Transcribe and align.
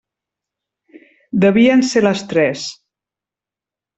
Devien 1.43 1.85
ser 1.91 2.03
les 2.07 2.25
tres. 2.33 2.65